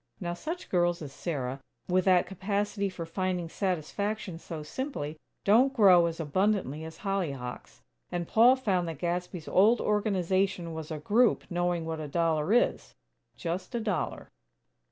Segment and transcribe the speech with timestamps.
[0.19, 6.07] Now, such girls as Sarah, with that capacity for finding satisfaction so simply, don't grow
[6.07, 11.85] as abundantly as hollyhocks and Paul found that Gadsby's old Organization was a group knowing
[11.85, 12.95] what a dollar is:
[13.37, 14.31] just a dollar.